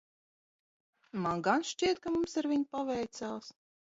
Man 1.25 1.43
gan 1.49 1.67
šķiet, 1.73 2.01
ka 2.05 2.15
mums 2.15 2.35
ar 2.43 2.49
viņu 2.53 2.67
paveicās. 2.77 3.53